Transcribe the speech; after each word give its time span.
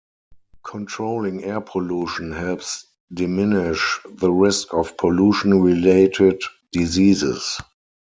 Controlling 0.65 1.43
air 1.43 1.61
pollution 1.61 2.31
helps 2.31 2.87
diminish 3.13 3.99
the 4.09 4.31
risk 4.31 4.73
of 4.73 4.97
pollution-related 4.97 6.41
diseases. 6.71 7.59